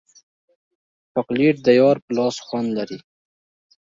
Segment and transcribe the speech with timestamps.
[1.13, 2.97] چاکلېټ د یار په لاس خوند لري.